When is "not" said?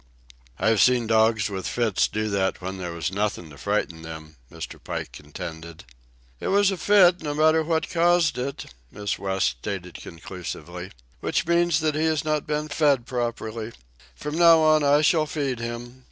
12.25-12.47